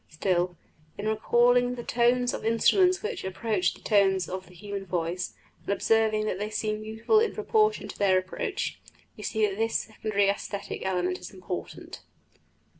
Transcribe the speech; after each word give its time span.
Still, 0.09 0.57
in 0.97 1.07
recalling 1.07 1.75
the 1.75 1.83
tones 1.83 2.33
of 2.33 2.43
instruments 2.43 3.03
which 3.03 3.23
approach 3.23 3.75
the 3.75 3.81
tones 3.81 4.27
of 4.27 4.47
the 4.47 4.55
human 4.55 4.83
voice, 4.83 5.35
and 5.63 5.69
observing 5.69 6.25
that 6.25 6.39
they 6.39 6.49
seem 6.49 6.81
beautiful 6.81 7.19
in 7.19 7.35
proportion 7.35 7.87
to 7.87 7.99
their 7.99 8.17
approach, 8.17 8.81
we 9.15 9.21
see 9.21 9.45
that 9.45 9.57
this 9.57 9.75
secondary 9.75 10.25
æsthetic 10.25 10.83
element 10.83 11.19
is 11.19 11.29
important." 11.29 12.01